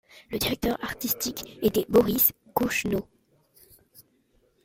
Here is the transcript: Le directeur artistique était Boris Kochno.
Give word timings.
Le 0.31 0.39
directeur 0.39 0.83
artistique 0.83 1.59
était 1.61 1.85
Boris 1.87 2.31
Kochno. 2.55 3.07